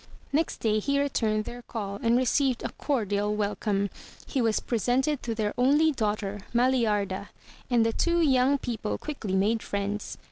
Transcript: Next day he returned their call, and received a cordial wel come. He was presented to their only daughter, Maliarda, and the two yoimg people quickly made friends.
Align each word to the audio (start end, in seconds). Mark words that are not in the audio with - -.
Next 0.33 0.57
day 0.57 0.79
he 0.79 0.99
returned 0.99 1.45
their 1.45 1.61
call, 1.61 1.97
and 2.01 2.17
received 2.17 2.63
a 2.63 2.69
cordial 2.69 3.35
wel 3.35 3.55
come. 3.55 3.91
He 4.25 4.41
was 4.41 4.59
presented 4.59 5.21
to 5.21 5.35
their 5.35 5.53
only 5.59 5.91
daughter, 5.91 6.39
Maliarda, 6.55 7.29
and 7.69 7.85
the 7.85 7.93
two 7.93 8.17
yoimg 8.19 8.61
people 8.61 8.97
quickly 8.97 9.35
made 9.35 9.61
friends. 9.61 10.17